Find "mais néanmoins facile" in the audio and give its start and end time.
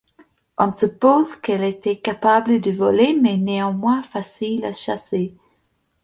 3.21-4.65